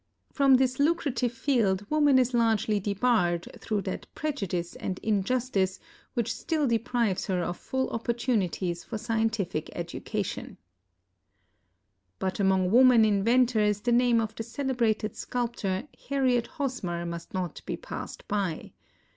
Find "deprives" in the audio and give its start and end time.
6.65-7.27